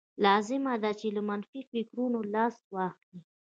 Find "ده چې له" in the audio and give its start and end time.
0.83-1.21